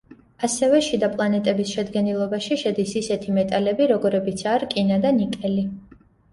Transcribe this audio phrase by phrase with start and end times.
[0.45, 5.71] ასევე შიდა პლანეტების შედგენილობაში შედის ისეთი მეტალები, როგორებიცაა რკინა და ნიკელი.